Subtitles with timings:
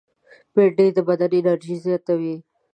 [0.53, 2.35] بېنډۍ د بدن انرژي زیاتوي